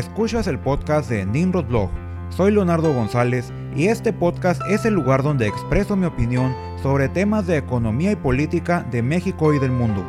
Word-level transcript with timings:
Escuchas 0.00 0.46
el 0.46 0.58
podcast 0.58 1.10
de 1.10 1.26
Nimrod 1.26 1.66
Blog. 1.66 1.90
Soy 2.30 2.52
Leonardo 2.52 2.90
González 2.90 3.52
y 3.76 3.88
este 3.88 4.14
podcast 4.14 4.62
es 4.66 4.86
el 4.86 4.94
lugar 4.94 5.22
donde 5.22 5.46
expreso 5.46 5.94
mi 5.94 6.06
opinión 6.06 6.56
sobre 6.82 7.10
temas 7.10 7.46
de 7.46 7.58
economía 7.58 8.10
y 8.10 8.16
política 8.16 8.82
de 8.90 9.02
México 9.02 9.52
y 9.52 9.58
del 9.58 9.72
mundo. 9.72 10.02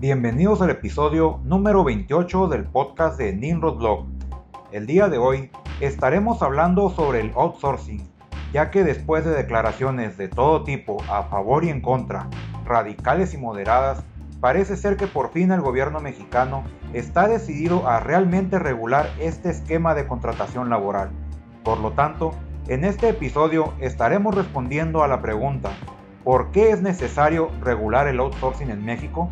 Bienvenidos 0.00 0.60
al 0.60 0.70
episodio 0.70 1.38
número 1.44 1.84
28 1.84 2.48
del 2.48 2.64
podcast 2.64 3.16
de 3.16 3.32
Nimrod 3.32 3.76
Blog. 3.76 4.06
El 4.72 4.86
día 4.86 5.08
de 5.08 5.18
hoy 5.18 5.52
estaremos 5.80 6.42
hablando 6.42 6.90
sobre 6.90 7.20
el 7.20 7.30
outsourcing 7.36 8.11
ya 8.52 8.70
que 8.70 8.84
después 8.84 9.24
de 9.24 9.32
declaraciones 9.32 10.18
de 10.18 10.28
todo 10.28 10.64
tipo 10.64 10.98
a 11.10 11.24
favor 11.24 11.64
y 11.64 11.70
en 11.70 11.80
contra, 11.80 12.28
radicales 12.64 13.34
y 13.34 13.38
moderadas, 13.38 14.04
parece 14.40 14.76
ser 14.76 14.96
que 14.96 15.06
por 15.06 15.30
fin 15.30 15.52
el 15.52 15.60
gobierno 15.60 16.00
mexicano 16.00 16.64
está 16.92 17.28
decidido 17.28 17.88
a 17.88 18.00
realmente 18.00 18.58
regular 18.58 19.08
este 19.18 19.50
esquema 19.50 19.94
de 19.94 20.06
contratación 20.06 20.68
laboral. 20.68 21.10
Por 21.64 21.78
lo 21.80 21.92
tanto, 21.92 22.34
en 22.68 22.84
este 22.84 23.08
episodio 23.08 23.72
estaremos 23.80 24.34
respondiendo 24.34 25.02
a 25.02 25.08
la 25.08 25.22
pregunta, 25.22 25.70
¿por 26.22 26.50
qué 26.50 26.70
es 26.70 26.82
necesario 26.82 27.50
regular 27.60 28.06
el 28.06 28.20
outsourcing 28.20 28.70
en 28.70 28.84
México? 28.84 29.30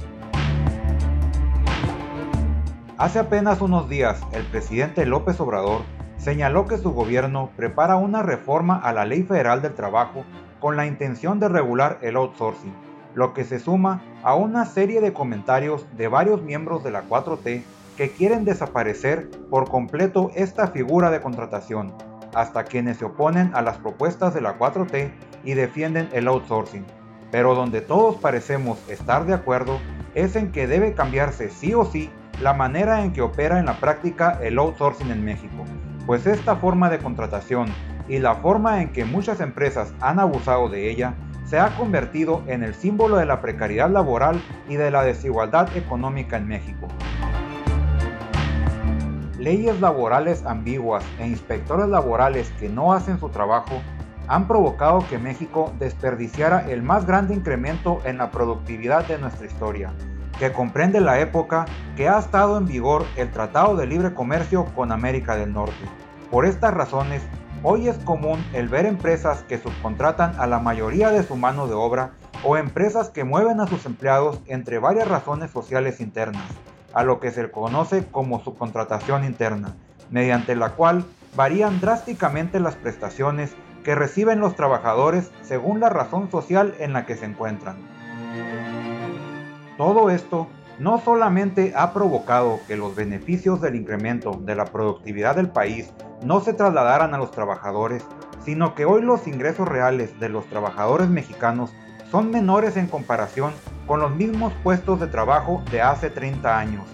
Hace 2.96 3.18
apenas 3.18 3.60
unos 3.60 3.88
días, 3.88 4.20
el 4.32 4.44
presidente 4.44 5.06
López 5.06 5.40
Obrador 5.40 5.82
señaló 6.20 6.66
que 6.66 6.76
su 6.76 6.92
gobierno 6.92 7.50
prepara 7.56 7.96
una 7.96 8.22
reforma 8.22 8.76
a 8.76 8.92
la 8.92 9.06
Ley 9.06 9.22
Federal 9.22 9.62
del 9.62 9.74
Trabajo 9.74 10.24
con 10.60 10.76
la 10.76 10.86
intención 10.86 11.40
de 11.40 11.48
regular 11.48 11.98
el 12.02 12.16
outsourcing, 12.16 12.74
lo 13.14 13.32
que 13.32 13.44
se 13.44 13.58
suma 13.58 14.02
a 14.22 14.34
una 14.34 14.66
serie 14.66 15.00
de 15.00 15.14
comentarios 15.14 15.86
de 15.96 16.08
varios 16.08 16.42
miembros 16.42 16.84
de 16.84 16.90
la 16.90 17.08
4T 17.08 17.62
que 17.96 18.10
quieren 18.10 18.44
desaparecer 18.44 19.30
por 19.48 19.70
completo 19.70 20.30
esta 20.34 20.68
figura 20.68 21.10
de 21.10 21.22
contratación, 21.22 21.94
hasta 22.34 22.64
quienes 22.64 22.98
se 22.98 23.06
oponen 23.06 23.50
a 23.54 23.62
las 23.62 23.78
propuestas 23.78 24.34
de 24.34 24.42
la 24.42 24.58
4T 24.58 25.12
y 25.42 25.54
defienden 25.54 26.10
el 26.12 26.28
outsourcing. 26.28 26.84
Pero 27.30 27.54
donde 27.54 27.80
todos 27.80 28.16
parecemos 28.16 28.78
estar 28.90 29.24
de 29.24 29.32
acuerdo 29.32 29.78
es 30.14 30.36
en 30.36 30.52
que 30.52 30.66
debe 30.66 30.92
cambiarse 30.92 31.48
sí 31.48 31.72
o 31.72 31.86
sí 31.86 32.10
la 32.42 32.52
manera 32.52 33.02
en 33.02 33.12
que 33.12 33.22
opera 33.22 33.58
en 33.58 33.66
la 33.66 33.80
práctica 33.80 34.38
el 34.42 34.58
outsourcing 34.58 35.10
en 35.10 35.24
México 35.24 35.64
pues 36.06 36.26
esta 36.26 36.56
forma 36.56 36.90
de 36.90 36.98
contratación 36.98 37.68
y 38.08 38.18
la 38.18 38.36
forma 38.36 38.82
en 38.82 38.90
que 38.90 39.04
muchas 39.04 39.40
empresas 39.40 39.92
han 40.00 40.18
abusado 40.18 40.68
de 40.68 40.90
ella 40.90 41.14
se 41.44 41.58
ha 41.58 41.76
convertido 41.76 42.42
en 42.46 42.62
el 42.62 42.74
símbolo 42.74 43.16
de 43.16 43.26
la 43.26 43.40
precariedad 43.40 43.90
laboral 43.90 44.40
y 44.68 44.76
de 44.76 44.90
la 44.90 45.02
desigualdad 45.02 45.76
económica 45.76 46.36
en 46.36 46.48
México. 46.48 46.88
Leyes 49.38 49.80
laborales 49.80 50.44
ambiguas 50.44 51.04
e 51.18 51.26
inspectores 51.26 51.88
laborales 51.88 52.50
que 52.60 52.68
no 52.68 52.92
hacen 52.92 53.18
su 53.18 53.30
trabajo 53.30 53.80
han 54.28 54.46
provocado 54.46 55.04
que 55.08 55.18
México 55.18 55.72
desperdiciara 55.78 56.70
el 56.70 56.82
más 56.82 57.04
grande 57.06 57.34
incremento 57.34 58.00
en 58.04 58.18
la 58.18 58.30
productividad 58.30 59.06
de 59.08 59.18
nuestra 59.18 59.46
historia, 59.46 59.92
que 60.40 60.52
comprende 60.52 61.02
la 61.02 61.20
época 61.20 61.66
que 61.98 62.08
ha 62.08 62.18
estado 62.18 62.56
en 62.56 62.66
vigor 62.66 63.04
el 63.16 63.30
Tratado 63.30 63.76
de 63.76 63.86
Libre 63.86 64.14
Comercio 64.14 64.64
con 64.74 64.90
América 64.90 65.36
del 65.36 65.52
Norte. 65.52 65.84
Por 66.30 66.46
estas 66.46 66.72
razones, 66.72 67.20
hoy 67.62 67.88
es 67.88 67.98
común 67.98 68.42
el 68.54 68.68
ver 68.68 68.86
empresas 68.86 69.42
que 69.42 69.58
subcontratan 69.58 70.40
a 70.40 70.46
la 70.46 70.58
mayoría 70.58 71.10
de 71.10 71.24
su 71.24 71.36
mano 71.36 71.66
de 71.66 71.74
obra 71.74 72.12
o 72.42 72.56
empresas 72.56 73.10
que 73.10 73.22
mueven 73.22 73.60
a 73.60 73.66
sus 73.66 73.84
empleados 73.84 74.40
entre 74.46 74.78
varias 74.78 75.08
razones 75.08 75.50
sociales 75.50 76.00
internas, 76.00 76.48
a 76.94 77.04
lo 77.04 77.20
que 77.20 77.32
se 77.32 77.50
conoce 77.50 78.06
como 78.06 78.42
subcontratación 78.42 79.24
interna, 79.24 79.74
mediante 80.08 80.56
la 80.56 80.70
cual 80.70 81.04
varían 81.36 81.80
drásticamente 81.80 82.60
las 82.60 82.76
prestaciones 82.76 83.54
que 83.84 83.94
reciben 83.94 84.40
los 84.40 84.56
trabajadores 84.56 85.30
según 85.42 85.80
la 85.80 85.90
razón 85.90 86.30
social 86.30 86.74
en 86.78 86.94
la 86.94 87.04
que 87.04 87.16
se 87.16 87.26
encuentran. 87.26 87.99
Todo 89.80 90.10
esto 90.10 90.46
no 90.78 91.00
solamente 91.00 91.72
ha 91.74 91.94
provocado 91.94 92.60
que 92.68 92.76
los 92.76 92.94
beneficios 92.94 93.62
del 93.62 93.76
incremento 93.76 94.32
de 94.32 94.54
la 94.54 94.66
productividad 94.66 95.36
del 95.36 95.48
país 95.48 95.90
no 96.22 96.40
se 96.40 96.52
trasladaran 96.52 97.14
a 97.14 97.16
los 97.16 97.30
trabajadores, 97.30 98.04
sino 98.44 98.74
que 98.74 98.84
hoy 98.84 99.00
los 99.00 99.26
ingresos 99.26 99.66
reales 99.66 100.20
de 100.20 100.28
los 100.28 100.44
trabajadores 100.48 101.08
mexicanos 101.08 101.72
son 102.10 102.30
menores 102.30 102.76
en 102.76 102.88
comparación 102.88 103.54
con 103.86 104.00
los 104.00 104.14
mismos 104.14 104.52
puestos 104.62 105.00
de 105.00 105.06
trabajo 105.06 105.62
de 105.70 105.80
hace 105.80 106.10
30 106.10 106.58
años, 106.58 106.84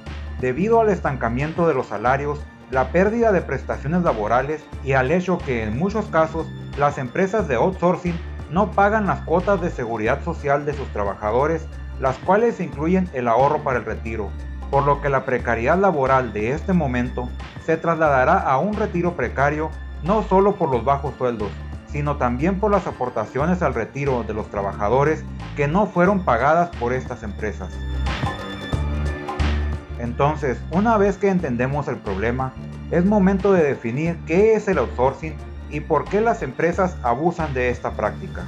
debido 0.41 0.81
al 0.81 0.91
estancamiento 0.91 1.67
de 1.67 1.75
los 1.75 1.89
salarios, 1.89 2.39
la 2.71 2.93
pérdida 2.93 3.33
de 3.33 3.43
prestaciones 3.43 4.05
laborales 4.05 4.65
y 4.85 4.93
al 4.93 5.11
hecho 5.11 5.39
que 5.39 5.65
en 5.65 5.77
muchos 5.77 6.07
casos 6.07 6.47
las 6.79 6.99
empresas 6.99 7.49
de 7.49 7.57
outsourcing 7.57 8.15
no 8.53 8.71
pagan 8.71 9.09
las 9.09 9.23
cuotas 9.23 9.61
de 9.61 9.71
seguridad 9.71 10.23
social 10.23 10.65
de 10.65 10.73
sus 10.73 10.87
trabajadores 10.93 11.67
las 12.01 12.17
cuales 12.19 12.61
incluyen 12.61 13.09
el 13.13 13.29
ahorro 13.29 13.63
para 13.63 13.79
el 13.79 13.85
retiro, 13.85 14.31
por 14.71 14.85
lo 14.85 15.01
que 15.01 15.09
la 15.09 15.25
precariedad 15.25 15.79
laboral 15.79 16.33
de 16.33 16.53
este 16.53 16.73
momento 16.73 17.29
se 17.65 17.77
trasladará 17.77 18.39
a 18.39 18.59
un 18.59 18.75
retiro 18.75 19.15
precario 19.17 19.71
no 20.03 20.23
solo 20.23 20.57
por 20.57 20.71
los 20.71 20.85
bajos 20.85 21.15
sueldos, 21.17 21.51
sino 21.87 22.17
también 22.17 22.61
por 22.61 22.71
las 22.71 22.87
aportaciones 22.87 23.63
al 23.63 23.75
retiro 23.75 24.23
de 24.25 24.35
los 24.35 24.49
trabajadores 24.51 25.25
que 25.57 25.69
no 25.69 25.87
fueron 25.87 26.25
pagadas 26.25 26.71
por 26.77 26.93
estas 26.93 27.23
empresas. 27.23 27.73
Entonces, 29.99 30.59
una 30.71 30.99
vez 30.99 31.17
que 31.17 31.31
entendemos 31.31 31.89
el 31.89 31.97
problema, 31.97 32.53
es 32.91 33.05
momento 33.05 33.53
de 33.53 33.63
definir 33.63 34.19
qué 34.27 34.55
es 34.55 34.69
el 34.69 34.79
outsourcing 34.79 35.35
y 35.71 35.81
por 35.81 36.05
qué 36.05 36.21
las 36.21 36.43
empresas 36.43 36.97
abusan 37.03 37.55
de 37.55 37.71
esta 37.71 37.93
práctica. 37.93 38.45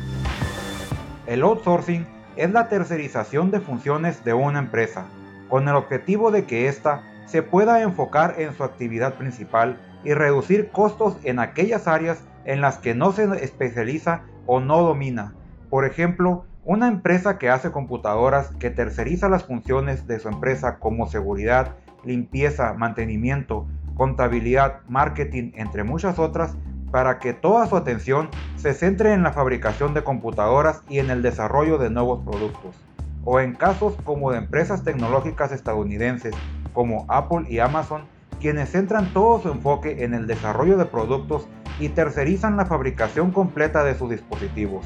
El 1.26 1.42
outsourcing 1.42 2.06
es 2.38 2.52
la 2.52 2.68
tercerización 2.68 3.50
de 3.50 3.58
funciones 3.60 4.24
de 4.24 4.32
una 4.32 4.60
empresa, 4.60 5.06
con 5.48 5.68
el 5.68 5.74
objetivo 5.74 6.30
de 6.30 6.44
que 6.44 6.68
ésta 6.68 7.02
se 7.26 7.42
pueda 7.42 7.82
enfocar 7.82 8.36
en 8.38 8.54
su 8.54 8.62
actividad 8.62 9.14
principal 9.14 9.76
y 10.04 10.14
reducir 10.14 10.70
costos 10.70 11.16
en 11.24 11.40
aquellas 11.40 11.88
áreas 11.88 12.22
en 12.44 12.60
las 12.60 12.78
que 12.78 12.94
no 12.94 13.10
se 13.10 13.24
especializa 13.44 14.22
o 14.46 14.60
no 14.60 14.82
domina. 14.82 15.34
Por 15.68 15.84
ejemplo, 15.84 16.44
una 16.64 16.86
empresa 16.86 17.38
que 17.38 17.50
hace 17.50 17.72
computadoras 17.72 18.54
que 18.60 18.70
terceriza 18.70 19.28
las 19.28 19.42
funciones 19.42 20.06
de 20.06 20.20
su 20.20 20.28
empresa 20.28 20.78
como 20.78 21.08
seguridad, 21.08 21.74
limpieza, 22.04 22.72
mantenimiento, 22.74 23.66
contabilidad, 23.96 24.82
marketing, 24.88 25.50
entre 25.56 25.82
muchas 25.82 26.20
otras, 26.20 26.56
para 26.90 27.18
que 27.18 27.32
toda 27.32 27.66
su 27.66 27.76
atención 27.76 28.28
se 28.56 28.74
centre 28.74 29.12
en 29.12 29.22
la 29.22 29.32
fabricación 29.32 29.94
de 29.94 30.04
computadoras 30.04 30.82
y 30.88 30.98
en 30.98 31.10
el 31.10 31.22
desarrollo 31.22 31.78
de 31.78 31.90
nuevos 31.90 32.20
productos, 32.24 32.76
o 33.24 33.40
en 33.40 33.54
casos 33.54 33.94
como 34.04 34.30
de 34.30 34.38
empresas 34.38 34.84
tecnológicas 34.84 35.52
estadounidenses 35.52 36.34
como 36.72 37.04
Apple 37.08 37.46
y 37.48 37.58
Amazon, 37.58 38.02
quienes 38.40 38.70
centran 38.70 39.12
todo 39.12 39.40
su 39.42 39.50
enfoque 39.50 40.04
en 40.04 40.14
el 40.14 40.26
desarrollo 40.26 40.78
de 40.78 40.86
productos 40.86 41.48
y 41.80 41.88
tercerizan 41.90 42.56
la 42.56 42.66
fabricación 42.66 43.30
completa 43.32 43.84
de 43.84 43.94
sus 43.94 44.10
dispositivos. 44.10 44.84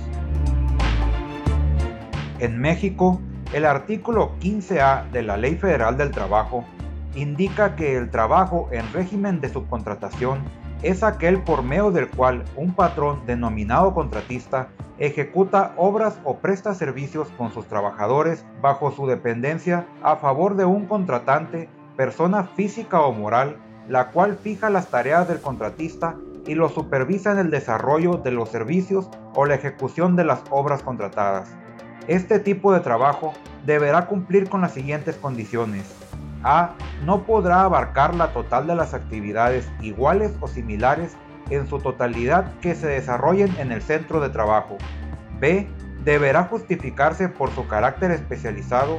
En 2.38 2.58
México, 2.58 3.20
el 3.52 3.66
artículo 3.66 4.32
15A 4.40 5.10
de 5.10 5.22
la 5.22 5.36
Ley 5.36 5.56
Federal 5.56 5.96
del 5.96 6.10
Trabajo 6.10 6.64
indica 7.14 7.76
que 7.76 7.96
el 7.96 8.10
trabajo 8.10 8.68
en 8.72 8.90
régimen 8.92 9.40
de 9.40 9.50
subcontratación 9.50 10.40
es 10.82 11.02
aquel 11.02 11.42
por 11.42 11.62
medio 11.62 11.90
del 11.90 12.08
cual 12.08 12.44
un 12.56 12.74
patrón 12.74 13.22
denominado 13.26 13.94
contratista 13.94 14.68
ejecuta 14.98 15.74
obras 15.76 16.18
o 16.24 16.38
presta 16.38 16.74
servicios 16.74 17.28
con 17.38 17.52
sus 17.52 17.66
trabajadores 17.66 18.44
bajo 18.60 18.90
su 18.90 19.06
dependencia 19.06 19.86
a 20.02 20.16
favor 20.16 20.56
de 20.56 20.64
un 20.64 20.86
contratante, 20.86 21.68
persona 21.96 22.44
física 22.44 23.00
o 23.00 23.12
moral, 23.12 23.56
la 23.88 24.10
cual 24.10 24.36
fija 24.36 24.70
las 24.70 24.88
tareas 24.88 25.28
del 25.28 25.40
contratista 25.40 26.16
y 26.46 26.54
lo 26.54 26.68
supervisa 26.68 27.32
en 27.32 27.38
el 27.38 27.50
desarrollo 27.50 28.14
de 28.14 28.32
los 28.32 28.48
servicios 28.48 29.08
o 29.34 29.46
la 29.46 29.54
ejecución 29.54 30.16
de 30.16 30.24
las 30.24 30.42
obras 30.50 30.82
contratadas. 30.82 31.48
Este 32.08 32.40
tipo 32.40 32.72
de 32.72 32.80
trabajo 32.80 33.32
deberá 33.64 34.06
cumplir 34.06 34.48
con 34.48 34.60
las 34.60 34.72
siguientes 34.72 35.16
condiciones. 35.16 35.84
A 36.44 36.74
no 37.04 37.24
podrá 37.24 37.62
abarcar 37.62 38.14
la 38.14 38.32
total 38.32 38.66
de 38.66 38.74
las 38.74 38.94
actividades 38.94 39.70
iguales 39.80 40.32
o 40.40 40.48
similares 40.48 41.16
en 41.50 41.68
su 41.68 41.78
totalidad 41.78 42.52
que 42.60 42.74
se 42.74 42.86
desarrollen 42.86 43.54
en 43.58 43.72
el 43.72 43.82
centro 43.82 44.20
de 44.20 44.30
trabajo. 44.30 44.78
B. 45.40 45.68
Deberá 46.04 46.44
justificarse 46.44 47.28
por 47.28 47.50
su 47.50 47.66
carácter 47.68 48.10
especializado. 48.10 48.98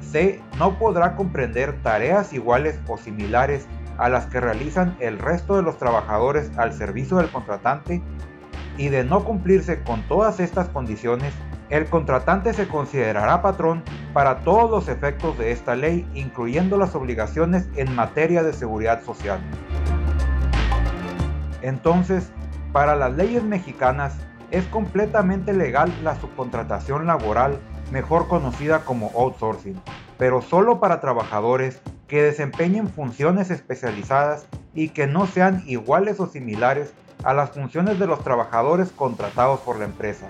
C. 0.00 0.40
No 0.58 0.78
podrá 0.78 1.14
comprender 1.16 1.80
tareas 1.82 2.32
iguales 2.32 2.78
o 2.88 2.98
similares 2.98 3.66
a 3.98 4.08
las 4.08 4.26
que 4.26 4.40
realizan 4.40 4.96
el 5.00 5.18
resto 5.18 5.56
de 5.56 5.62
los 5.62 5.78
trabajadores 5.78 6.50
al 6.56 6.72
servicio 6.72 7.18
del 7.18 7.30
contratante. 7.30 8.02
y 8.78 8.88
de 8.88 9.04
no 9.04 9.22
cumplirse 9.22 9.82
con 9.82 10.00
todas 10.08 10.40
estas 10.40 10.70
condiciones, 10.70 11.34
el 11.72 11.86
contratante 11.86 12.52
se 12.52 12.68
considerará 12.68 13.40
patrón 13.40 13.82
para 14.12 14.40
todos 14.40 14.70
los 14.70 14.88
efectos 14.88 15.38
de 15.38 15.52
esta 15.52 15.74
ley, 15.74 16.06
incluyendo 16.12 16.76
las 16.76 16.94
obligaciones 16.94 17.66
en 17.76 17.94
materia 17.94 18.42
de 18.42 18.52
seguridad 18.52 19.02
social. 19.02 19.40
Entonces, 21.62 22.30
para 22.74 22.94
las 22.94 23.14
leyes 23.14 23.42
mexicanas, 23.42 24.18
es 24.50 24.66
completamente 24.66 25.54
legal 25.54 25.90
la 26.04 26.14
subcontratación 26.16 27.06
laboral, 27.06 27.58
mejor 27.90 28.28
conocida 28.28 28.80
como 28.80 29.10
outsourcing, 29.16 29.80
pero 30.18 30.42
solo 30.42 30.78
para 30.78 31.00
trabajadores 31.00 31.80
que 32.06 32.22
desempeñen 32.22 32.86
funciones 32.86 33.50
especializadas 33.50 34.46
y 34.74 34.90
que 34.90 35.06
no 35.06 35.26
sean 35.26 35.62
iguales 35.66 36.20
o 36.20 36.26
similares 36.26 36.92
a 37.24 37.32
las 37.32 37.52
funciones 37.52 37.98
de 37.98 38.06
los 38.06 38.22
trabajadores 38.22 38.92
contratados 38.92 39.60
por 39.60 39.78
la 39.78 39.86
empresa. 39.86 40.28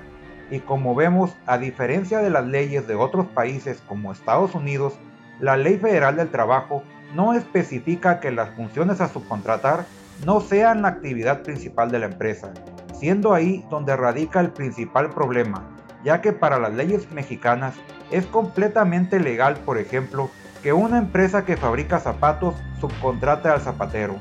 Y 0.53 0.61
como 0.61 0.95
vemos, 0.95 1.35
a 1.47 1.57
diferencia 1.57 2.19
de 2.19 2.29
las 2.29 2.47
leyes 2.47 2.87
de 2.87 2.95
otros 2.95 3.27
países 3.29 3.83
como 3.89 4.13
Estados 4.13 4.55
Unidos, 4.55 4.93
la 5.41 5.57
Ley 5.57 5.79
Federal 5.79 6.17
del 6.17 6.29
Trabajo 6.29 6.83
no 7.15 7.33
especifica 7.33 8.21
que 8.21 8.31
las 8.31 8.51
funciones 8.51 9.01
a 9.01 9.09
subcontratar 9.09 9.87
no 10.27 10.43
sean 10.43 10.83
la 10.83 10.89
actividad 10.89 11.41
principal 11.41 11.91
de 11.91 12.01
la 12.01 12.07
empresa, 12.07 12.53
siendo 12.93 13.33
ahí 13.33 13.65
donde 13.71 13.97
radica 13.97 14.41
el 14.41 14.51
principal 14.51 15.09
problema, 15.09 15.71
ya 16.05 16.21
que 16.21 16.35
para 16.35 16.59
las 16.59 16.75
leyes 16.75 17.11
mexicanas 17.13 17.75
es 18.11 18.27
completamente 18.27 19.21
legal, 19.21 19.57
por 19.65 19.79
ejemplo, 19.79 20.29
que 20.63 20.75
una 20.75 20.99
empresa 20.99 21.47
que 21.47 21.57
fabrica 21.57 21.99
zapatos 21.99 22.57
subcontrate 22.79 23.49
al 23.49 23.63
zapatero. 23.63 24.17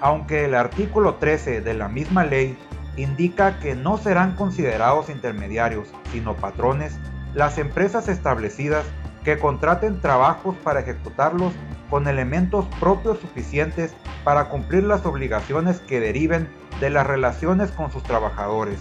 Aunque 0.00 0.46
el 0.46 0.56
artículo 0.56 1.14
13 1.14 1.60
de 1.60 1.74
la 1.74 1.86
misma 1.86 2.24
ley 2.24 2.58
indica 2.96 3.58
que 3.58 3.74
no 3.74 3.98
serán 3.98 4.36
considerados 4.36 5.08
intermediarios, 5.08 5.88
sino 6.12 6.34
patrones, 6.36 6.98
las 7.34 7.58
empresas 7.58 8.08
establecidas 8.08 8.84
que 9.24 9.38
contraten 9.38 10.00
trabajos 10.00 10.54
para 10.62 10.80
ejecutarlos 10.80 11.52
con 11.90 12.08
elementos 12.08 12.66
propios 12.80 13.18
suficientes 13.18 13.94
para 14.22 14.48
cumplir 14.48 14.84
las 14.84 15.06
obligaciones 15.06 15.80
que 15.80 16.00
deriven 16.00 16.48
de 16.80 16.90
las 16.90 17.06
relaciones 17.06 17.70
con 17.70 17.90
sus 17.90 18.02
trabajadores. 18.02 18.80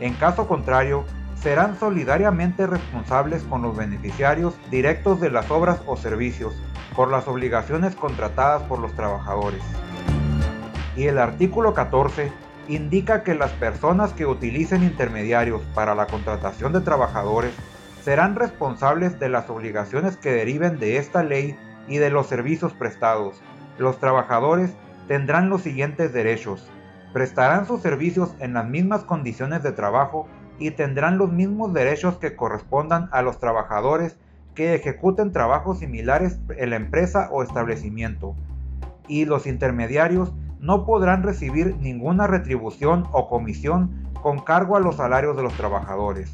En 0.00 0.14
caso 0.14 0.48
contrario, 0.48 1.04
serán 1.40 1.78
solidariamente 1.78 2.66
responsables 2.66 3.42
con 3.44 3.62
los 3.62 3.76
beneficiarios 3.76 4.54
directos 4.70 5.20
de 5.20 5.30
las 5.30 5.50
obras 5.50 5.80
o 5.86 5.96
servicios 5.96 6.54
por 6.96 7.10
las 7.10 7.28
obligaciones 7.28 7.94
contratadas 7.94 8.62
por 8.62 8.78
los 8.78 8.92
trabajadores. 8.94 9.62
Y 10.96 11.06
el 11.06 11.18
artículo 11.18 11.74
14 11.74 12.32
indica 12.68 13.22
que 13.22 13.34
las 13.34 13.50
personas 13.52 14.12
que 14.12 14.26
utilicen 14.26 14.82
intermediarios 14.82 15.62
para 15.74 15.94
la 15.94 16.06
contratación 16.06 16.72
de 16.72 16.80
trabajadores 16.80 17.52
serán 18.02 18.36
responsables 18.36 19.18
de 19.18 19.28
las 19.28 19.48
obligaciones 19.50 20.16
que 20.16 20.32
deriven 20.32 20.78
de 20.78 20.98
esta 20.98 21.22
ley 21.22 21.56
y 21.88 21.98
de 21.98 22.10
los 22.10 22.26
servicios 22.26 22.72
prestados. 22.72 23.40
Los 23.78 23.98
trabajadores 23.98 24.74
tendrán 25.08 25.48
los 25.50 25.62
siguientes 25.62 26.12
derechos. 26.12 26.66
Prestarán 27.12 27.66
sus 27.66 27.80
servicios 27.80 28.34
en 28.40 28.54
las 28.54 28.66
mismas 28.66 29.04
condiciones 29.04 29.62
de 29.62 29.72
trabajo 29.72 30.26
y 30.58 30.70
tendrán 30.70 31.18
los 31.18 31.32
mismos 31.32 31.72
derechos 31.72 32.16
que 32.18 32.36
correspondan 32.36 33.08
a 33.12 33.22
los 33.22 33.38
trabajadores 33.38 34.16
que 34.54 34.74
ejecuten 34.74 35.32
trabajos 35.32 35.80
similares 35.80 36.38
en 36.56 36.70
la 36.70 36.76
empresa 36.76 37.28
o 37.32 37.42
establecimiento. 37.42 38.36
Y 39.08 39.24
los 39.24 39.46
intermediarios 39.46 40.32
no 40.64 40.86
podrán 40.86 41.22
recibir 41.22 41.76
ninguna 41.76 42.26
retribución 42.26 43.04
o 43.12 43.28
comisión 43.28 44.08
con 44.22 44.38
cargo 44.38 44.76
a 44.76 44.80
los 44.80 44.96
salarios 44.96 45.36
de 45.36 45.42
los 45.42 45.52
trabajadores. 45.52 46.32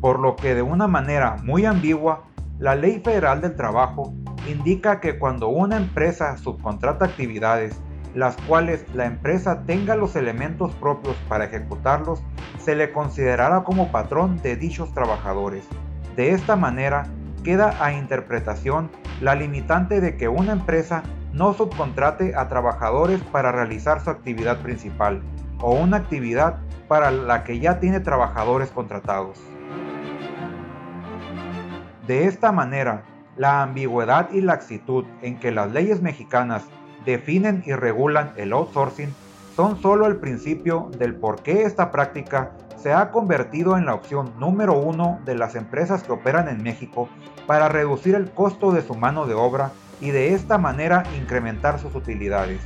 Por 0.00 0.20
lo 0.20 0.36
que 0.36 0.54
de 0.54 0.62
una 0.62 0.86
manera 0.86 1.36
muy 1.42 1.64
ambigua, 1.64 2.22
la 2.60 2.76
Ley 2.76 3.00
Federal 3.04 3.40
del 3.40 3.56
Trabajo 3.56 4.14
indica 4.48 5.00
que 5.00 5.18
cuando 5.18 5.48
una 5.48 5.76
empresa 5.76 6.36
subcontrata 6.36 7.06
actividades, 7.06 7.76
las 8.14 8.36
cuales 8.42 8.84
la 8.94 9.06
empresa 9.06 9.64
tenga 9.66 9.96
los 9.96 10.14
elementos 10.14 10.72
propios 10.76 11.16
para 11.28 11.46
ejecutarlos, 11.46 12.22
se 12.58 12.76
le 12.76 12.92
considerará 12.92 13.64
como 13.64 13.90
patrón 13.90 14.36
de 14.42 14.54
dichos 14.54 14.94
trabajadores. 14.94 15.66
De 16.14 16.30
esta 16.30 16.54
manera, 16.54 17.08
queda 17.42 17.84
a 17.84 17.92
interpretación 17.92 18.90
la 19.20 19.34
limitante 19.34 20.00
de 20.00 20.16
que 20.16 20.28
una 20.28 20.52
empresa 20.52 21.02
no 21.36 21.52
subcontrate 21.52 22.34
a 22.34 22.48
trabajadores 22.48 23.20
para 23.20 23.52
realizar 23.52 24.02
su 24.02 24.08
actividad 24.08 24.62
principal 24.62 25.20
o 25.60 25.74
una 25.74 25.98
actividad 25.98 26.56
para 26.88 27.10
la 27.10 27.44
que 27.44 27.58
ya 27.58 27.78
tiene 27.78 28.00
trabajadores 28.00 28.70
contratados. 28.70 29.38
De 32.06 32.24
esta 32.24 32.52
manera, 32.52 33.04
la 33.36 33.62
ambigüedad 33.62 34.30
y 34.32 34.40
laxitud 34.40 35.04
en 35.20 35.38
que 35.38 35.50
las 35.50 35.70
leyes 35.72 36.00
mexicanas 36.00 36.64
definen 37.04 37.62
y 37.66 37.74
regulan 37.74 38.32
el 38.36 38.54
outsourcing 38.54 39.12
son 39.54 39.82
solo 39.82 40.06
el 40.06 40.16
principio 40.16 40.90
del 40.98 41.16
por 41.16 41.42
qué 41.42 41.64
esta 41.64 41.90
práctica 41.90 42.52
se 42.78 42.94
ha 42.94 43.10
convertido 43.10 43.76
en 43.76 43.84
la 43.84 43.94
opción 43.94 44.32
número 44.38 44.72
uno 44.78 45.20
de 45.26 45.34
las 45.34 45.54
empresas 45.54 46.02
que 46.02 46.12
operan 46.12 46.48
en 46.48 46.62
México 46.62 47.10
para 47.46 47.68
reducir 47.68 48.14
el 48.14 48.30
costo 48.30 48.70
de 48.72 48.80
su 48.80 48.94
mano 48.94 49.26
de 49.26 49.34
obra 49.34 49.72
y 50.00 50.10
de 50.10 50.34
esta 50.34 50.58
manera 50.58 51.04
incrementar 51.16 51.78
sus 51.78 51.94
utilidades. 51.94 52.60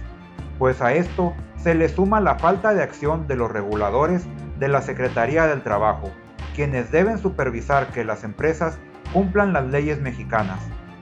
Pues 0.59 0.81
a 0.81 0.93
esto 0.93 1.35
se 1.57 1.75
le 1.75 1.89
suma 1.89 2.21
la 2.21 2.37
falta 2.37 2.75
de 2.75 2.83
acción 2.83 3.27
de 3.27 3.37
los 3.37 3.51
reguladores 3.51 4.27
de 4.59 4.69
la 4.69 4.83
Secretaría 4.83 5.47
del 5.47 5.63
Trabajo, 5.63 6.11
quienes 6.55 6.91
deben 6.91 7.19
supervisar 7.19 7.89
que 7.89 8.05
las 8.05 8.25
empresas 8.25 8.79
cumplan 9.13 9.53
las 9.53 9.67
leyes 9.67 10.01
mexicanas, 10.01 10.61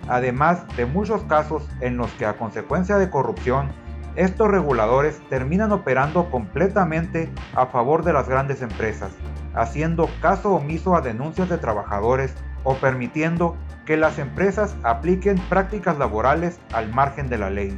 además 0.09 0.65
de 0.77 0.87
muchos 0.87 1.23
casos 1.25 1.69
en 1.81 1.97
los 1.97 2.11
que 2.13 2.27
a 2.27 2.37
consecuencia 2.37 2.99
de 2.99 3.11
corrupción, 3.11 3.71
estos 4.17 4.49
reguladores 4.49 5.21
terminan 5.29 5.71
operando 5.71 6.31
completamente 6.31 7.31
a 7.55 7.67
favor 7.67 8.03
de 8.03 8.13
las 8.13 8.29
grandes 8.29 8.63
empresas, 8.63 9.13
haciendo 9.55 10.09
caso 10.21 10.55
omiso 10.55 10.97
a 10.97 11.01
denuncias 11.01 11.49
de 11.49 11.59
trabajadores 11.59 12.35
o 12.65 12.75
permitiendo 12.75 13.57
que 13.89 13.97
las 13.97 14.19
empresas 14.19 14.77
apliquen 14.83 15.39
prácticas 15.49 15.97
laborales 15.97 16.61
al 16.75 16.93
margen 16.93 17.31
de 17.31 17.39
la 17.39 17.49
ley. 17.49 17.75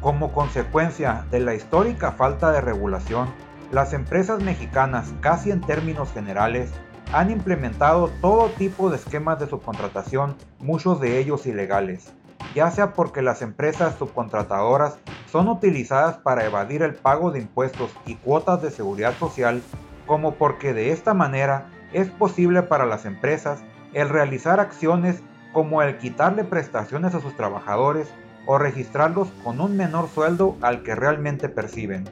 Como 0.00 0.32
consecuencia 0.32 1.24
de 1.32 1.40
la 1.40 1.56
histórica 1.56 2.12
falta 2.12 2.52
de 2.52 2.60
regulación, 2.60 3.28
las 3.72 3.94
empresas 3.94 4.40
mexicanas, 4.44 5.12
casi 5.20 5.50
en 5.50 5.60
términos 5.60 6.12
generales, 6.12 6.70
han 7.12 7.32
implementado 7.32 8.12
todo 8.20 8.48
tipo 8.50 8.90
de 8.90 8.96
esquemas 8.96 9.40
de 9.40 9.48
subcontratación, 9.48 10.36
muchos 10.60 11.00
de 11.00 11.18
ellos 11.18 11.44
ilegales, 11.44 12.12
ya 12.54 12.70
sea 12.70 12.92
porque 12.92 13.22
las 13.22 13.42
empresas 13.42 13.96
subcontratadoras 13.98 14.98
son 15.32 15.48
utilizadas 15.48 16.18
para 16.18 16.46
evadir 16.46 16.82
el 16.82 16.94
pago 16.94 17.32
de 17.32 17.40
impuestos 17.40 17.90
y 18.06 18.14
cuotas 18.14 18.62
de 18.62 18.70
seguridad 18.70 19.14
social, 19.18 19.62
como 20.06 20.34
porque 20.34 20.74
de 20.74 20.92
esta 20.92 21.12
manera 21.12 21.66
es 21.92 22.08
posible 22.08 22.62
para 22.62 22.86
las 22.86 23.04
empresas 23.04 23.62
el 23.94 24.08
realizar 24.08 24.60
acciones 24.60 25.22
como 25.52 25.82
el 25.82 25.98
quitarle 25.98 26.44
prestaciones 26.44 27.14
a 27.14 27.20
sus 27.20 27.34
trabajadores 27.36 28.08
o 28.46 28.58
registrarlos 28.58 29.28
con 29.42 29.60
un 29.60 29.76
menor 29.76 30.08
sueldo 30.08 30.56
al 30.60 30.82
que 30.82 30.94
realmente 30.94 31.48
perciben. 31.48 32.04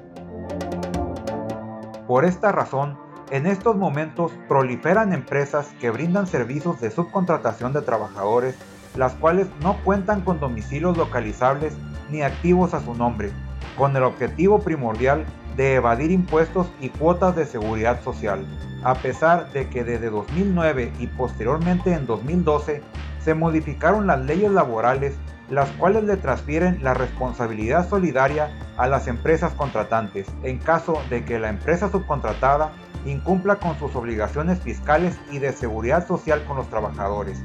Por 2.06 2.24
esta 2.24 2.52
razón, 2.52 2.98
en 3.30 3.46
estos 3.46 3.76
momentos 3.76 4.32
proliferan 4.48 5.12
empresas 5.12 5.68
que 5.80 5.90
brindan 5.90 6.26
servicios 6.26 6.80
de 6.80 6.90
subcontratación 6.90 7.72
de 7.72 7.82
trabajadores, 7.82 8.54
las 8.96 9.14
cuales 9.14 9.48
no 9.62 9.76
cuentan 9.82 10.20
con 10.20 10.38
domicilios 10.38 10.96
localizables 10.96 11.74
ni 12.10 12.22
activos 12.22 12.72
a 12.74 12.80
su 12.80 12.94
nombre, 12.94 13.32
con 13.76 13.96
el 13.96 14.04
objetivo 14.04 14.60
primordial 14.60 15.26
de 15.56 15.74
evadir 15.74 16.10
impuestos 16.10 16.68
y 16.80 16.90
cuotas 16.90 17.34
de 17.36 17.46
seguridad 17.46 18.02
social, 18.02 18.44
a 18.84 18.94
pesar 18.94 19.52
de 19.52 19.68
que 19.68 19.84
desde 19.84 20.10
2009 20.10 20.92
y 20.98 21.06
posteriormente 21.06 21.92
en 21.92 22.06
2012 22.06 22.82
se 23.20 23.34
modificaron 23.34 24.06
las 24.06 24.20
leyes 24.20 24.50
laborales 24.50 25.14
las 25.50 25.70
cuales 25.72 26.04
le 26.04 26.16
transfieren 26.16 26.82
la 26.82 26.94
responsabilidad 26.94 27.88
solidaria 27.88 28.50
a 28.76 28.86
las 28.88 29.06
empresas 29.06 29.52
contratantes 29.54 30.26
en 30.42 30.58
caso 30.58 31.00
de 31.08 31.24
que 31.24 31.38
la 31.38 31.48
empresa 31.48 31.90
subcontratada 31.90 32.72
incumpla 33.04 33.56
con 33.56 33.78
sus 33.78 33.94
obligaciones 33.94 34.60
fiscales 34.60 35.16
y 35.30 35.38
de 35.38 35.52
seguridad 35.52 36.06
social 36.06 36.44
con 36.44 36.56
los 36.56 36.68
trabajadores. 36.68 37.40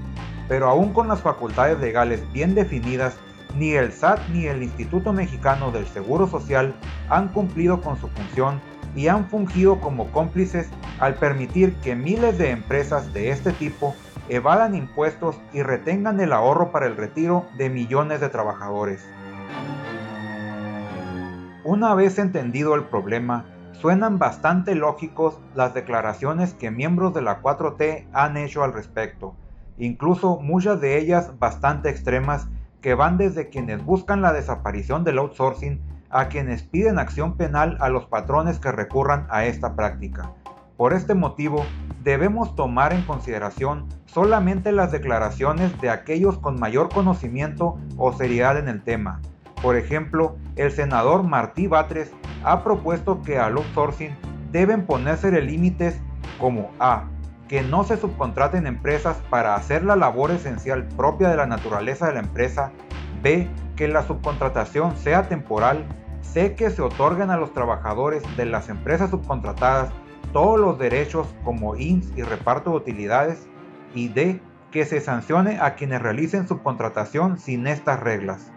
Pero 0.47 0.67
aún 0.67 0.93
con 0.93 1.07
las 1.07 1.21
facultades 1.21 1.79
legales 1.79 2.21
bien 2.33 2.55
definidas, 2.55 3.15
ni 3.55 3.72
el 3.72 3.91
SAT 3.91 4.20
ni 4.29 4.46
el 4.46 4.63
Instituto 4.63 5.13
Mexicano 5.13 5.72
del 5.72 5.86
Seguro 5.88 6.27
Social 6.27 6.74
han 7.10 7.29
cumplido 7.29 7.81
con 7.81 8.00
su 8.00 8.08
función 8.08 8.62
y 8.96 9.08
han 9.08 9.25
fungido 9.25 9.79
como 9.79 10.12
cómplices 10.12 10.70
al 11.00 11.15
permitir 11.15 11.75
que 11.75 11.96
miles 11.96 12.38
de 12.38 12.51
empresas 12.51 13.13
de 13.13 13.31
este 13.31 13.51
tipo 13.53 13.96
evadan 14.29 14.75
impuestos 14.75 15.39
y 15.53 15.63
retengan 15.63 16.20
el 16.20 16.34
ahorro 16.34 16.72
para 16.72 16.88
el 16.88 16.98
retiro 16.98 17.46
de 17.58 17.70
millones 17.70 18.22
de 18.22 18.29
trabajadores. 18.29 19.05
Una 21.63 21.93
vez 21.93 22.17
entendido 22.17 22.75
el 22.75 22.86
problema, 22.86 23.46
suenan 23.74 24.20
bastante 24.20 24.75
lógicos 24.75 25.39
las 25.55 25.74
declaraciones 25.74 26.53
que 26.53 26.72
miembros 26.72 27.13
de 27.13 27.22
la 27.22 27.41
4T 27.41 28.08
han 28.13 28.38
hecho 28.38 28.63
al 28.63 28.74
respecto, 28.74 29.36
incluso 29.77 30.39
muchas 30.39 30.79
de 30.81 30.98
ellas 30.98 31.38
bastante 31.39 31.89
extremas 31.89 32.48
que 32.81 32.95
van 32.95 33.17
desde 33.17 33.50
quienes 33.50 33.83
buscan 33.83 34.21
la 34.21 34.33
desaparición 34.33 35.03
del 35.03 35.19
outsourcing 35.19 35.81
a 36.09 36.27
quienes 36.27 36.63
piden 36.63 37.00
acción 37.00 37.38
penal 37.38 37.77
a 37.79 37.89
los 37.89 38.05
patrones 38.05 38.59
que 38.59 38.71
recurran 38.71 39.27
a 39.29 39.45
esta 39.45 39.75
práctica. 39.75 40.31
Por 40.75 40.93
este 40.93 41.13
motivo, 41.13 41.63
debemos 42.03 42.55
tomar 42.55 42.91
en 42.91 43.03
consideración 43.03 43.88
solamente 44.05 44.71
las 44.71 44.91
declaraciones 44.91 45.79
de 45.79 45.89
aquellos 45.89 46.39
con 46.39 46.59
mayor 46.59 46.89
conocimiento 46.89 47.77
o 47.97 48.11
seriedad 48.13 48.57
en 48.57 48.67
el 48.67 48.81
tema. 48.81 49.21
Por 49.61 49.75
ejemplo, 49.75 50.38
el 50.55 50.71
senador 50.71 51.23
Martí 51.23 51.67
Batres 51.67 52.11
ha 52.43 52.63
propuesto 52.63 53.21
que 53.21 53.38
al 53.38 53.57
outsourcing 53.57 54.15
deben 54.51 54.85
ponerse 54.85 55.31
límites 55.39 56.01
como 56.39 56.71
A. 56.79 57.05
Que 57.51 57.63
no 57.63 57.84
se 57.84 57.98
subcontraten 57.98 58.65
empresas 58.65 59.17
para 59.29 59.55
hacer 59.55 59.84
la 59.84 59.98
labor 59.98 60.31
esencial 60.31 60.88
propia 60.96 61.27
de 61.27 61.36
la 61.36 61.48
naturaleza 61.48 62.08
de 62.08 62.13
la 62.13 62.22
empresa. 62.22 62.72
B. 63.22 63.50
Que 63.75 63.89
la 63.89 64.03
subcontratación 64.03 64.96
sea 64.96 65.27
temporal. 65.27 65.86
C. 66.22 66.55
Que 66.55 66.70
se 66.70 66.81
otorguen 66.81 67.29
a 67.29 67.36
los 67.36 67.53
trabajadores 67.53 68.24
de 68.38 68.46
las 68.46 68.70
empresas 68.70 69.10
subcontratadas 69.10 69.91
todos 70.31 70.58
los 70.58 70.79
derechos 70.79 71.27
como 71.43 71.75
INS 71.75 72.13
y 72.15 72.24
reparto 72.24 72.70
de 72.70 72.77
utilidades. 72.77 73.50
Y 73.93 74.08
D. 74.08 74.39
Que 74.72 74.86
se 74.86 75.01
sancione 75.01 75.60
a 75.60 75.75
quienes 75.75 76.01
realicen 76.01 76.48
subcontratación 76.48 77.38
sin 77.38 77.67
estas 77.67 78.00
reglas. 78.00 78.50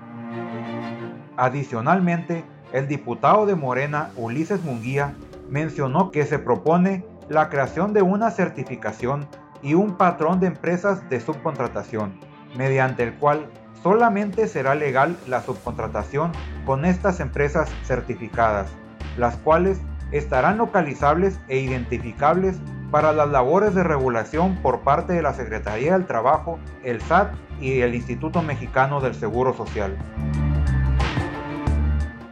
Adicionalmente, 1.37 2.45
el 2.73 2.87
diputado 2.87 3.45
de 3.45 3.57
Morena, 3.57 4.11
Ulises 4.15 4.63
Munguía, 4.63 5.17
mencionó 5.51 6.13
que 6.13 6.27
se 6.27 6.39
propone 6.39 7.05
la 7.28 7.49
creación 7.49 7.93
de 7.93 8.02
una 8.02 8.31
certificación 8.31 9.26
y 9.62 9.75
un 9.75 9.97
patrón 9.97 10.40
de 10.40 10.49
empresas 10.49 11.09
de 11.09 11.21
subcontratación, 11.21 12.19
mediante 12.57 13.02
el 13.02 13.14
cual 13.14 13.47
solamente 13.83 14.47
será 14.47 14.75
legal 14.75 15.16
la 15.26 15.40
subcontratación 15.43 16.33
con 16.66 16.85
estas 16.85 17.21
empresas 17.21 17.71
certificadas, 17.85 18.71
las 19.16 19.37
cuales 19.37 19.81
estarán 20.12 20.59
localizables 20.59 21.40
e 21.49 21.59
identificables 21.59 22.61
para 22.90 23.12
las 23.12 23.28
labores 23.28 23.75
de 23.75 23.83
regulación 23.83 24.57
por 24.62 24.81
parte 24.83 25.14
de 25.14 25.23
la 25.23 25.35
Secretaría 25.35 25.95
del 25.95 26.07
Trabajo, 26.07 26.59
el 26.85 27.00
SAT 27.00 27.35
y 27.61 27.81
el 27.81 27.95
Instituto 27.95 28.43
Mexicano 28.43 29.00
del 29.00 29.14
Seguro 29.14 29.52
Social. 29.52 29.97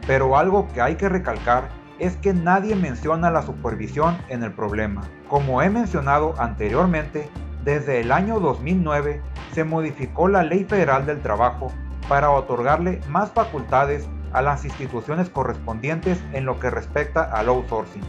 Pero 0.07 0.37
algo 0.37 0.67
que 0.73 0.81
hay 0.81 0.95
que 0.95 1.09
recalcar 1.09 1.69
es 2.03 2.17
que 2.17 2.33
nadie 2.33 2.75
menciona 2.75 3.31
la 3.31 3.43
supervisión 3.43 4.17
en 4.27 4.43
el 4.43 4.51
problema. 4.51 5.03
Como 5.29 5.61
he 5.61 5.69
mencionado 5.69 6.35
anteriormente, 6.37 7.29
desde 7.63 8.01
el 8.01 8.11
año 8.11 8.41
2009 8.41 9.21
se 9.53 9.63
modificó 9.63 10.27
la 10.27 10.43
Ley 10.43 10.65
Federal 10.65 11.05
del 11.05 11.21
Trabajo 11.21 11.71
para 12.09 12.29
otorgarle 12.29 12.99
más 13.07 13.31
facultades 13.31 14.05
a 14.33 14.41
las 14.41 14.65
instituciones 14.65 15.29
correspondientes 15.29 16.21
en 16.33 16.43
lo 16.43 16.59
que 16.59 16.69
respecta 16.69 17.23
al 17.23 17.47
outsourcing. 17.47 18.03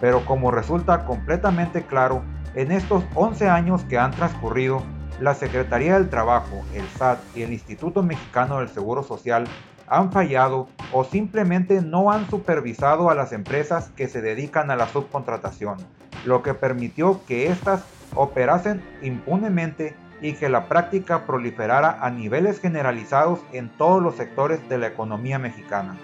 Pero 0.00 0.24
como 0.24 0.50
resulta 0.50 1.04
completamente 1.04 1.82
claro, 1.82 2.24
en 2.56 2.72
estos 2.72 3.04
11 3.14 3.48
años 3.48 3.84
que 3.84 3.98
han 3.98 4.10
transcurrido, 4.10 4.82
la 5.20 5.34
Secretaría 5.34 5.94
del 5.94 6.10
Trabajo, 6.10 6.64
el 6.74 6.86
SAT 6.98 7.20
y 7.36 7.42
el 7.42 7.52
Instituto 7.52 8.02
Mexicano 8.02 8.58
del 8.58 8.68
Seguro 8.68 9.04
Social 9.04 9.46
han 9.88 10.12
fallado 10.12 10.68
o 10.92 11.04
simplemente 11.04 11.80
no 11.82 12.10
han 12.10 12.28
supervisado 12.28 13.10
a 13.10 13.14
las 13.14 13.32
empresas 13.32 13.90
que 13.96 14.08
se 14.08 14.20
dedican 14.20 14.70
a 14.70 14.76
la 14.76 14.88
subcontratación, 14.88 15.78
lo 16.24 16.42
que 16.42 16.54
permitió 16.54 17.24
que 17.26 17.48
éstas 17.48 17.84
operasen 18.14 18.82
impunemente 19.02 19.94
y 20.20 20.32
que 20.32 20.48
la 20.48 20.66
práctica 20.68 21.26
proliferara 21.26 21.98
a 22.00 22.10
niveles 22.10 22.60
generalizados 22.60 23.40
en 23.52 23.68
todos 23.68 24.02
los 24.02 24.16
sectores 24.16 24.66
de 24.68 24.78
la 24.78 24.86
economía 24.86 25.38
mexicana. 25.38 25.96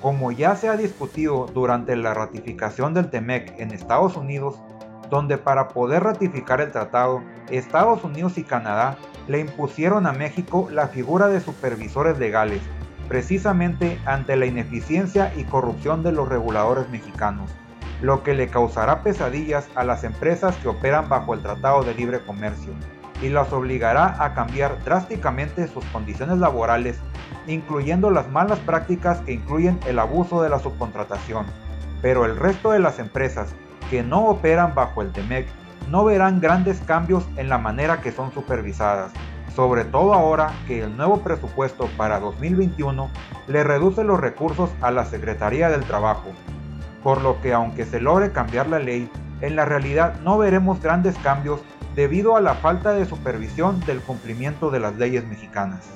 Como 0.00 0.32
ya 0.32 0.56
se 0.56 0.68
ha 0.68 0.76
discutido 0.76 1.46
durante 1.46 1.94
la 1.96 2.12
ratificación 2.12 2.92
del 2.92 3.08
TEMEC 3.08 3.58
en 3.58 3.70
Estados 3.70 4.16
Unidos, 4.16 4.60
donde 5.12 5.36
para 5.36 5.68
poder 5.68 6.04
ratificar 6.04 6.62
el 6.62 6.72
tratado, 6.72 7.22
Estados 7.50 8.02
Unidos 8.02 8.38
y 8.38 8.44
Canadá 8.44 8.96
le 9.28 9.40
impusieron 9.40 10.06
a 10.06 10.14
México 10.14 10.68
la 10.72 10.88
figura 10.88 11.28
de 11.28 11.42
supervisores 11.42 12.18
legales, 12.18 12.62
precisamente 13.08 14.00
ante 14.06 14.36
la 14.36 14.46
ineficiencia 14.46 15.30
y 15.36 15.44
corrupción 15.44 16.02
de 16.02 16.12
los 16.12 16.30
reguladores 16.30 16.88
mexicanos, 16.88 17.50
lo 18.00 18.22
que 18.22 18.32
le 18.32 18.48
causará 18.48 19.02
pesadillas 19.02 19.68
a 19.74 19.84
las 19.84 20.02
empresas 20.02 20.56
que 20.56 20.68
operan 20.68 21.10
bajo 21.10 21.34
el 21.34 21.42
Tratado 21.42 21.82
de 21.82 21.92
Libre 21.92 22.24
Comercio 22.24 22.72
y 23.20 23.28
las 23.28 23.52
obligará 23.52 24.16
a 24.18 24.32
cambiar 24.32 24.82
drásticamente 24.82 25.68
sus 25.68 25.84
condiciones 25.92 26.38
laborales, 26.38 26.98
incluyendo 27.46 28.10
las 28.10 28.30
malas 28.30 28.60
prácticas 28.60 29.20
que 29.20 29.32
incluyen 29.32 29.78
el 29.86 29.98
abuso 29.98 30.42
de 30.42 30.48
la 30.48 30.58
subcontratación. 30.58 31.44
Pero 32.00 32.24
el 32.24 32.38
resto 32.38 32.70
de 32.70 32.80
las 32.80 32.98
empresas 32.98 33.54
que 33.92 34.02
no 34.02 34.24
operan 34.24 34.74
bajo 34.74 35.02
el 35.02 35.12
TEMEC 35.12 35.46
no 35.90 36.02
verán 36.02 36.40
grandes 36.40 36.80
cambios 36.80 37.28
en 37.36 37.50
la 37.50 37.58
manera 37.58 38.00
que 38.00 38.10
son 38.10 38.32
supervisadas, 38.32 39.12
sobre 39.54 39.84
todo 39.84 40.14
ahora 40.14 40.50
que 40.66 40.82
el 40.84 40.96
nuevo 40.96 41.20
presupuesto 41.20 41.90
para 41.98 42.18
2021 42.18 43.10
le 43.48 43.62
reduce 43.62 44.02
los 44.02 44.18
recursos 44.18 44.70
a 44.80 44.90
la 44.90 45.04
Secretaría 45.04 45.68
del 45.68 45.84
Trabajo, 45.84 46.30
por 47.02 47.20
lo 47.20 47.38
que 47.42 47.52
aunque 47.52 47.84
se 47.84 48.00
logre 48.00 48.32
cambiar 48.32 48.66
la 48.66 48.78
ley, 48.78 49.10
en 49.42 49.56
la 49.56 49.66
realidad 49.66 50.14
no 50.24 50.38
veremos 50.38 50.80
grandes 50.80 51.18
cambios 51.18 51.60
debido 51.94 52.34
a 52.36 52.40
la 52.40 52.54
falta 52.54 52.94
de 52.94 53.04
supervisión 53.04 53.78
del 53.80 54.00
cumplimiento 54.00 54.70
de 54.70 54.80
las 54.80 54.96
leyes 54.96 55.26
mexicanas. 55.26 55.86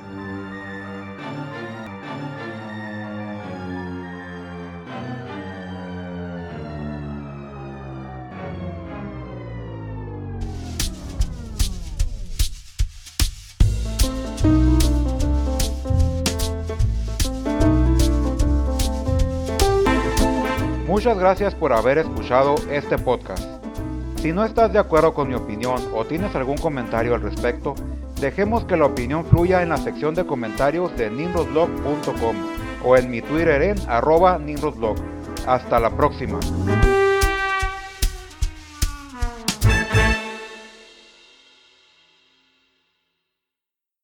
Muchas 20.97 21.19
gracias 21.19 21.55
por 21.55 21.75
haber 21.75 21.99
escuchado 21.99 22.55
este 22.71 22.97
podcast. 22.97 23.45
Si 24.23 24.33
no 24.33 24.47
estás 24.47 24.73
de 24.73 24.79
acuerdo 24.79 25.13
con 25.13 25.29
mi 25.29 25.35
opinión 25.35 25.77
o 25.95 26.07
tienes 26.07 26.35
algún 26.35 26.57
comentario 26.57 27.15
al 27.15 27.21
respecto, 27.21 27.75
dejemos 28.19 28.65
que 28.65 28.79
la 28.79 28.87
opinión 28.87 29.27
fluya 29.27 29.63
en 29.63 29.69
la 29.69 29.77
sección 29.77 30.15
de 30.15 30.25
comentarios 30.25 30.97
de 30.97 31.11
nimrodblog.com 31.11 32.37
o 32.83 32.97
en 32.97 33.11
mi 33.11 33.21
Twitter 33.21 33.61
en 33.61 33.79
arroba 33.91 34.39
nimrodblog. 34.39 34.97
Hasta 35.47 35.79
la 35.81 35.91
próxima. 35.91 36.41